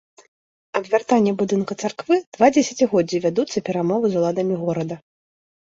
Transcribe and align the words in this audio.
Аб 0.79 0.87
вяртанні 0.93 1.33
будынка 1.41 1.77
царквы 1.83 2.15
два 2.33 2.47
дзесяцігоддзі 2.57 3.21
вядуцца 3.29 3.65
перамовы 3.71 4.05
з 4.17 4.23
уладамі 4.25 4.61
горада. 4.67 4.95